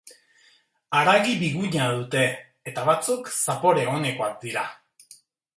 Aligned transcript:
Haragi 1.01 1.35
biguna 1.41 1.89
dute 1.97 2.25
eta 2.71 2.87
batzuk 2.89 3.31
zapore 3.37 3.87
onekoak 3.95 4.37
dira. 4.47 4.69